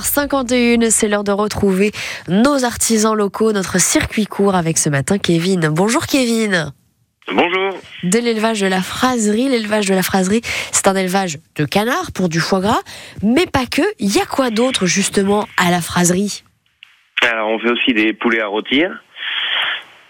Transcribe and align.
51, 0.00 0.90
c'est 0.90 1.06
l'heure 1.06 1.22
de 1.22 1.30
retrouver 1.30 1.92
nos 2.26 2.64
artisans 2.64 3.14
locaux, 3.14 3.52
notre 3.52 3.80
circuit 3.80 4.26
court 4.26 4.56
avec 4.56 4.76
ce 4.76 4.88
matin 4.88 5.18
Kevin. 5.18 5.68
Bonjour 5.68 6.06
Kevin. 6.06 6.72
Bonjour. 7.28 7.78
De 8.02 8.18
l'élevage 8.18 8.60
de 8.60 8.66
la 8.66 8.80
fraserie. 8.80 9.48
L'élevage 9.48 9.86
de 9.86 9.94
la 9.94 10.02
fraserie, 10.02 10.40
c'est 10.72 10.88
un 10.88 10.96
élevage 10.96 11.38
de 11.54 11.64
canards 11.64 12.10
pour 12.12 12.28
du 12.28 12.40
foie 12.40 12.58
gras, 12.58 12.80
mais 13.22 13.46
pas 13.46 13.66
que. 13.70 13.82
Il 14.00 14.12
y 14.12 14.18
a 14.18 14.26
quoi 14.26 14.50
d'autre 14.50 14.86
justement 14.86 15.46
à 15.56 15.70
la 15.70 15.80
fraserie 15.80 16.42
Alors 17.22 17.50
on 17.50 17.60
fait 17.60 17.70
aussi 17.70 17.94
des 17.94 18.14
poulets 18.14 18.40
à 18.40 18.48
rôtir. 18.48 19.00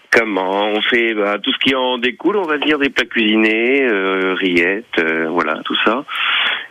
Comment? 0.09 0.65
On 0.65 0.81
fait 0.81 1.13
bah, 1.13 1.37
tout 1.37 1.51
ce 1.51 1.59
qui 1.59 1.75
en 1.75 1.99
découle, 1.99 2.37
on 2.37 2.47
va 2.47 2.57
dire 2.57 2.79
des 2.79 2.89
plats 2.89 3.05
cuisinés, 3.05 3.83
euh, 3.83 4.33
rillettes, 4.33 4.97
euh, 4.97 5.27
voilà, 5.29 5.61
tout 5.63 5.77
ça. 5.85 6.05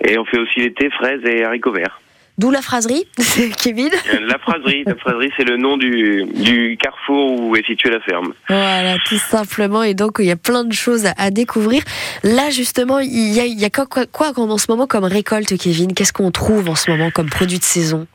Et 0.05 0.19
on 0.19 0.25
fait 0.25 0.41
aussi 0.41 0.75
thés, 0.75 0.91
fraises 0.91 1.25
et 1.25 1.45
haricots 1.45 1.71
verts. 1.71 2.01
D'où 2.37 2.51
la 2.51 2.63
fraserie, 2.63 3.05
Kevin 3.63 3.91
Euh, 4.13 4.19
La 4.27 4.39
fraserie, 4.41 4.83
la 4.87 4.97
fraserie, 4.97 5.31
c'est 5.37 5.45
le 5.45 5.57
nom 5.57 5.77
du, 5.77 6.25
du 6.35 6.77
carrefour 6.81 7.41
où 7.41 7.55
est 7.57 7.65
située 7.65 7.91
la 7.91 8.01
ferme. 8.01 8.35
Voilà, 8.49 8.97
tout 9.07 9.19
simplement. 9.19 9.85
Et 9.85 9.95
donc, 9.95 10.17
il 10.19 10.25
y 10.27 10.33
a 10.33 10.37
plein 10.37 10.65
de 10.65 10.73
choses 10.73 11.07
à, 11.07 11.13
à 11.17 11.31
découvrir. 11.31 11.83
Là, 12.25 12.51
justement, 12.51 12.99
il 12.99 13.33
y 13.33 13.39
a, 13.41 13.45
il 13.47 13.59
y 13.61 13.65
a 13.65 13.71
quoi, 13.71 13.87
quoi, 13.87 14.07
quoi 14.07 14.33
en 14.37 14.59
ce 14.59 14.67
moment 14.69 14.89
comme 14.89 15.05
récolte, 15.05 15.57
Kevin? 15.57 15.95
Qu'est-ce 15.95 16.13
qu'on 16.13 16.33
trouve 16.33 16.69
en 16.69 16.75
ce 16.75 16.91
moment 16.91 17.11
comme 17.13 17.31
produit 17.31 17.59
de 17.59 17.65
saison? 17.65 18.07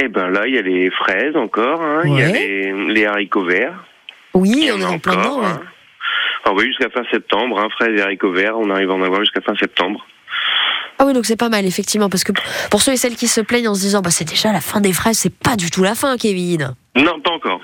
Et 0.00 0.08
ben 0.08 0.28
là, 0.30 0.46
il 0.46 0.54
y 0.54 0.58
a 0.58 0.62
les 0.62 0.90
fraises 0.90 1.36
encore, 1.36 1.80
hein, 1.82 2.02
il 2.04 2.18
y 2.18 2.22
a 2.22 2.28
les, 2.28 2.72
les 2.94 3.06
haricots 3.06 3.44
verts. 3.44 3.84
Oui, 4.34 4.70
on 4.74 4.80
est 4.80 4.84
en 4.84 4.98
plein 4.98 5.16
dedans. 5.16 5.40
ouais. 5.40 5.46
hein. 5.46 5.60
Ah 6.44 6.52
oui, 6.54 6.66
jusqu'à 6.66 6.90
fin 6.90 7.02
septembre, 7.10 7.58
hein, 7.58 7.68
fraises 7.78 7.98
et 7.98 8.02
haricots 8.02 8.30
verts, 8.32 8.56
on 8.58 8.70
arrive 8.70 8.90
à 8.90 8.94
en 8.94 9.02
avoir 9.02 9.20
jusqu'à 9.20 9.40
fin 9.40 9.54
septembre. 9.56 10.06
Ah 10.98 11.04
oui, 11.06 11.12
donc 11.12 11.26
c'est 11.26 11.36
pas 11.36 11.48
mal, 11.48 11.66
effectivement, 11.66 12.08
parce 12.08 12.24
que 12.24 12.32
pour 12.70 12.80
ceux 12.80 12.92
et 12.92 12.96
celles 12.96 13.16
qui 13.16 13.28
se 13.28 13.40
plaignent 13.40 13.68
en 13.68 13.74
se 13.74 13.80
disant, 13.80 14.00
bah, 14.00 14.10
c'est 14.10 14.24
déjà 14.24 14.52
la 14.52 14.60
fin 14.60 14.80
des 14.80 14.92
fraises, 14.92 15.18
c'est 15.18 15.34
pas 15.34 15.56
du 15.56 15.70
tout 15.70 15.82
la 15.82 15.94
fin, 15.94 16.16
Kevin. 16.16 16.74
Non, 16.96 17.20
pas 17.20 17.32
encore. 17.32 17.60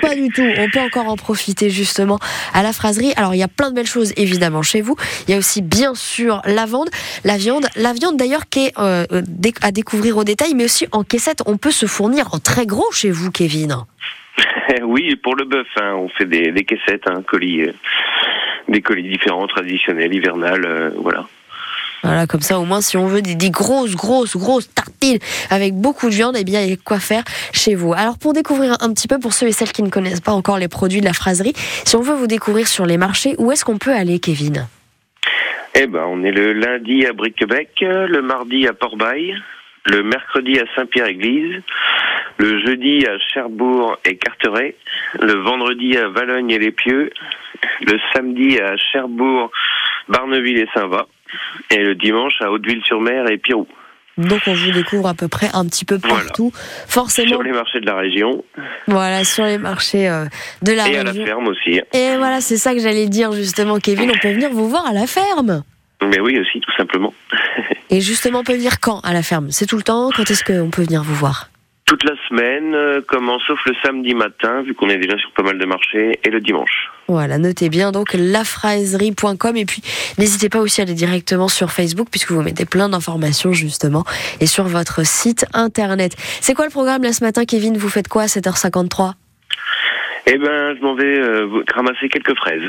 Pas 0.00 0.14
du 0.14 0.28
tout. 0.30 0.46
On 0.58 0.70
peut 0.70 0.80
encore 0.80 1.08
en 1.08 1.16
profiter 1.16 1.68
justement 1.68 2.18
à 2.54 2.62
la 2.62 2.72
fraserie. 2.72 3.12
Alors 3.16 3.34
il 3.34 3.38
y 3.38 3.42
a 3.42 3.48
plein 3.48 3.70
de 3.70 3.74
belles 3.74 3.86
choses 3.86 4.14
évidemment 4.16 4.62
chez 4.62 4.80
vous. 4.80 4.96
Il 5.26 5.32
y 5.32 5.34
a 5.34 5.38
aussi 5.38 5.60
bien 5.60 5.94
sûr 5.94 6.40
la 6.46 6.64
viande, 6.64 6.88
la 7.24 7.36
viande, 7.36 7.66
la 7.76 7.92
viande 7.92 8.16
d'ailleurs 8.16 8.48
qui 8.48 8.66
est 8.66 8.78
euh, 8.78 9.04
euh, 9.12 9.22
à 9.60 9.72
découvrir 9.72 10.16
au 10.16 10.24
détail, 10.24 10.54
mais 10.54 10.64
aussi 10.64 10.86
en 10.92 11.04
caissette. 11.04 11.42
On 11.44 11.58
peut 11.58 11.72
se 11.72 11.84
fournir 11.84 12.32
en 12.32 12.38
très 12.38 12.64
gros 12.64 12.90
chez 12.92 13.10
vous, 13.10 13.30
Kevin. 13.30 13.84
oui, 14.82 15.16
pour 15.16 15.34
le 15.36 15.44
bœuf, 15.44 15.66
hein, 15.76 15.94
on 15.96 16.08
fait 16.08 16.26
des, 16.26 16.52
des 16.52 16.64
caissettes, 16.64 17.06
hein, 17.06 17.22
colis, 17.26 17.62
euh, 17.62 17.72
des 18.68 18.80
colis 18.80 19.08
différents, 19.08 19.46
traditionnels, 19.46 20.14
hivernales, 20.14 20.64
euh, 20.64 20.90
voilà. 20.96 21.26
Voilà, 22.02 22.26
comme 22.26 22.40
ça 22.40 22.58
au 22.58 22.64
moins 22.64 22.80
si 22.80 22.96
on 22.96 23.06
veut 23.06 23.22
des, 23.22 23.50
grosses, 23.50 23.94
grosses, 23.94 24.36
grosses 24.36 24.72
tartines 24.72 25.18
avec 25.50 25.74
beaucoup 25.74 26.08
de 26.08 26.14
viande, 26.14 26.36
eh 26.38 26.44
bien 26.44 26.62
il 26.62 26.70
y 26.70 26.72
a 26.72 26.76
quoi 26.76 26.98
faire 26.98 27.22
chez 27.52 27.74
vous. 27.74 27.92
Alors 27.92 28.18
pour 28.18 28.32
découvrir 28.32 28.76
un 28.80 28.92
petit 28.92 29.08
peu, 29.08 29.18
pour 29.18 29.32
ceux 29.32 29.48
et 29.48 29.52
celles 29.52 29.72
qui 29.72 29.82
ne 29.82 29.90
connaissent 29.90 30.20
pas 30.20 30.32
encore 30.32 30.58
les 30.58 30.68
produits 30.68 31.00
de 31.00 31.04
la 31.06 31.12
fraserie, 31.12 31.52
si 31.56 31.96
on 31.96 32.00
veut 32.00 32.14
vous 32.14 32.26
découvrir 32.26 32.68
sur 32.68 32.86
les 32.86 32.96
marchés, 32.96 33.34
où 33.38 33.52
est-ce 33.52 33.64
qu'on 33.64 33.78
peut 33.78 33.92
aller, 33.92 34.18
Kevin? 34.18 34.66
Eh 35.74 35.86
ben, 35.86 36.04
on 36.08 36.24
est 36.24 36.32
le 36.32 36.52
lundi 36.52 37.06
à 37.06 37.12
Briquebec, 37.12 37.70
le 37.80 38.22
mardi 38.22 38.66
à 38.66 38.72
Port-Bail, 38.72 39.36
le 39.86 40.02
mercredi 40.02 40.58
à 40.58 40.64
Saint-Pierre-Église, 40.74 41.62
le 42.38 42.64
jeudi 42.64 43.06
à 43.06 43.18
Cherbourg 43.18 43.96
et 44.04 44.16
Carteret, 44.16 44.74
le 45.20 45.34
vendredi 45.34 45.96
à 45.96 46.08
Valogne 46.08 46.50
et 46.50 46.58
les 46.58 46.72
Pieux, 46.72 47.10
le 47.82 47.98
samedi 48.12 48.58
à 48.60 48.76
Cherbourg, 48.76 49.50
Barneville 50.08 50.58
et 50.58 50.68
Saint-Va, 50.74 51.06
et 51.70 51.78
le 51.78 51.94
dimanche 51.94 52.34
à 52.40 52.50
Hauteville-sur-Mer 52.50 53.30
et 53.30 53.38
Pirou. 53.38 53.66
Donc 54.18 54.40
on 54.46 54.52
vous 54.52 54.70
découvre 54.72 55.08
à 55.08 55.14
peu 55.14 55.28
près 55.28 55.48
un 55.54 55.64
petit 55.64 55.84
peu 55.86 55.98
Voilà. 56.02 56.24
partout. 56.24 56.52
Forcément, 56.86 57.28
Sur 57.28 57.42
les 57.42 57.52
marchés 57.52 57.80
de 57.80 57.86
la 57.86 57.96
région 57.96 58.44
Voilà, 58.86 59.24
sur 59.24 59.44
les 59.44 59.56
marchés 59.56 60.08
euh, 60.08 60.26
de 60.62 60.72
la 60.72 60.88
et 60.88 60.98
à 60.98 61.04
la 61.04 61.10
région. 61.12 61.24
ferme 61.24 61.48
aussi. 61.48 61.80
Et 61.94 62.16
voilà, 62.18 62.40
c'est 62.42 62.56
ça 62.58 62.74
que 62.74 62.80
j'allais 62.80 63.08
dire 63.08 63.32
justement, 63.32 63.78
Kevin. 63.78 64.10
On 64.14 64.18
peut 64.18 64.32
venir 64.32 64.50
vous 64.50 64.68
voir 64.68 64.86
à 64.86 64.92
la 64.92 65.06
ferme. 65.06 65.62
Mais 66.02 66.18
oui, 66.20 66.38
aussi, 66.38 66.60
tout 66.60 66.72
simplement. 66.76 67.14
Et 67.88 68.00
justement, 68.00 68.40
on 68.40 68.44
peut 68.44 68.54
venir 68.54 68.80
quand 68.80 69.00
à 69.00 69.12
la 69.12 69.22
ferme? 69.22 69.50
C'est 69.50 69.66
tout 69.66 69.76
le 69.76 69.82
temps? 69.82 70.10
Quand 70.14 70.30
est-ce 70.30 70.44
qu'on 70.44 70.70
peut 70.70 70.82
venir 70.82 71.02
vous 71.02 71.14
voir? 71.14 71.48
Toute 71.90 72.04
la 72.04 72.14
semaine, 72.28 72.72
euh, 72.72 73.00
comment, 73.08 73.40
sauf 73.40 73.58
le 73.66 73.72
samedi 73.84 74.14
matin, 74.14 74.62
vu 74.62 74.74
qu'on 74.74 74.88
est 74.88 74.96
déjà 74.98 75.18
sur 75.18 75.32
pas 75.32 75.42
mal 75.42 75.58
de 75.58 75.66
marchés, 75.66 76.20
et 76.22 76.30
le 76.30 76.40
dimanche. 76.40 76.88
Voilà, 77.08 77.36
notez 77.36 77.68
bien 77.68 77.90
donc 77.90 78.12
lafraserie.com 78.14 79.56
et 79.56 79.64
puis 79.64 79.82
n'hésitez 80.16 80.48
pas 80.48 80.60
aussi 80.60 80.80
à 80.80 80.84
aller 80.84 80.94
directement 80.94 81.48
sur 81.48 81.72
Facebook 81.72 82.06
puisque 82.08 82.30
vous 82.30 82.42
mettez 82.42 82.64
plein 82.64 82.88
d'informations 82.88 83.52
justement 83.52 84.04
et 84.38 84.46
sur 84.46 84.62
votre 84.68 85.04
site 85.04 85.44
internet. 85.52 86.12
C'est 86.40 86.54
quoi 86.54 86.64
le 86.66 86.70
programme 86.70 87.02
là 87.02 87.12
ce 87.12 87.24
matin, 87.24 87.44
Kevin? 87.44 87.76
Vous 87.76 87.88
faites 87.88 88.06
quoi 88.06 88.22
à 88.22 88.26
7h53 88.26 89.14
Eh 90.28 90.38
ben, 90.38 90.76
je 90.76 90.82
m'en 90.82 90.94
vais 90.94 91.18
euh, 91.18 91.64
ramasser 91.74 92.08
quelques 92.08 92.36
fraises. 92.36 92.62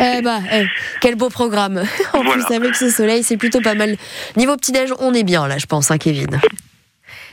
Eh 0.00 0.22
bah, 0.22 0.38
eh, 0.54 0.64
quel 1.02 1.16
beau 1.16 1.28
programme 1.28 1.82
En 2.14 2.22
Voilà. 2.22 2.42
plus, 2.42 2.54
avec 2.56 2.74
ce 2.76 2.88
soleil, 2.88 3.22
c'est 3.22 3.36
plutôt 3.36 3.60
pas 3.60 3.74
mal. 3.74 3.96
Niveau 4.38 4.56
petit-déj, 4.56 4.94
on 5.00 5.12
est 5.12 5.24
bien 5.24 5.46
là, 5.46 5.58
je 5.58 5.66
pense, 5.66 5.90
hein, 5.90 5.98
Kevin 5.98 6.40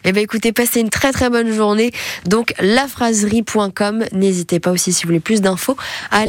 eh 0.03 0.11
ben 0.11 0.23
écoutez, 0.23 0.51
passez 0.51 0.81
une 0.81 0.89
très 0.89 1.11
très 1.11 1.29
bonne 1.29 1.51
journée. 1.51 1.91
Donc 2.25 2.53
lafraserie.com. 2.59 4.05
N'hésitez 4.11 4.59
pas 4.59 4.71
aussi 4.71 4.91
si 4.91 5.03
vous 5.03 5.09
voulez 5.09 5.19
plus 5.19 5.41
d'infos 5.41 5.77
à 6.09 6.19